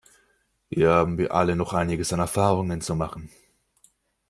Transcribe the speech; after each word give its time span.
Hier 0.71 0.89
haben 0.89 1.19
wir 1.19 1.31
alle 1.31 1.55
noch 1.55 1.73
einiges 1.73 2.11
an 2.11 2.19
Erfahrungen 2.19 2.81
zu 2.81 2.95
machen. 2.95 3.29